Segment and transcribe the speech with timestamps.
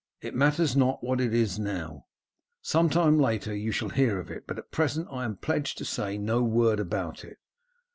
[0.19, 2.07] It matters not what it is now.
[2.63, 5.85] Some time later you shall hear of it, but at present I am pledged to
[5.85, 7.37] say no word about it.